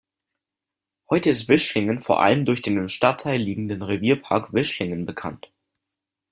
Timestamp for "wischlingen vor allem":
1.47-2.43